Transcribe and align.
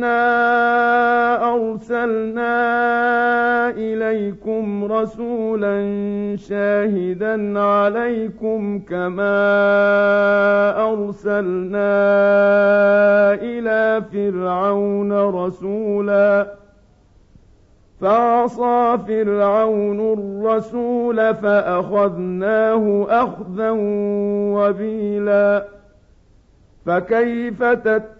إنا 0.00 1.54
أرسلنا 1.54 2.56
إليكم 3.70 4.92
رسولا 4.92 5.76
شاهدا 6.36 7.60
عليكم 7.60 8.78
كما 8.78 9.36
أرسلنا 10.92 11.92
إلى 13.34 14.02
فرعون 14.12 15.12
رسولا 15.12 16.54
فعصى 18.00 18.98
فرعون 19.08 20.12
الرسول 20.12 21.34
فأخذناه 21.34 23.06
أخذا 23.10 23.70
وبيلا 24.56 25.64
فكيف 26.86 27.62
تتقون 27.62 28.19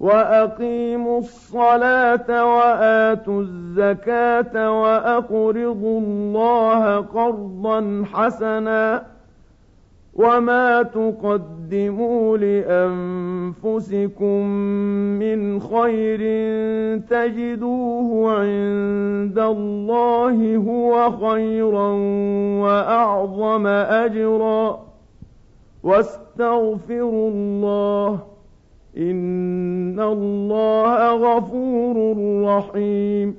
واقيموا 0.00 1.18
الصلاه 1.18 2.56
واتوا 2.56 3.42
الزكاه 3.42 4.82
واقرضوا 4.82 6.00
الله 6.00 6.96
قرضا 6.96 8.04
حسنا 8.12 9.06
وما 10.14 10.82
تقدموا 10.82 12.38
لانفسكم 13.64 14.46
من 15.18 15.60
خير 15.60 16.20
تجدوه 16.98 18.32
عند 18.32 19.38
الله 19.38 20.56
هو 20.56 21.10
خيرا 21.10 21.88
واعظم 22.62 23.66
اجرا 23.66 24.80
واستغفروا 25.82 27.30
الله 27.30 28.35
إن 28.96 30.00
الله 30.00 31.14
غفور 31.14 31.96
رحيم 32.44 33.36